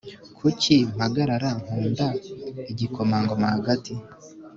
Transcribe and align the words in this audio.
kuki 0.37 0.75
mpagarara 0.93 1.49
nkunda 1.61 2.07
igikomangoma 2.71 3.45
hagati 3.55 3.93